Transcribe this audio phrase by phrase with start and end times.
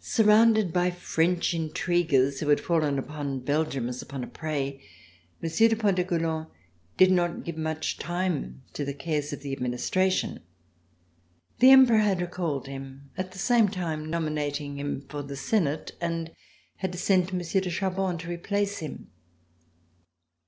[0.00, 4.82] Surrounded by French Intriguers who had fallen upon Belgium as upon a prey.
[5.40, 6.48] Monsieur de Ponte coulant
[6.96, 10.40] did not give much time to the cares of the administration.
[11.60, 16.32] The Emperor had recalled him, at the same time nominating him for the Senate, and
[16.32, 19.12] RECOLLECTIONS OF THE REVOLUTION had sent Monsieur de Chaban to replace him.